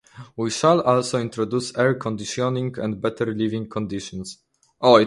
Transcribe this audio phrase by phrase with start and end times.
[0.35, 4.39] We shall also introduce air conditioning and better living conditions.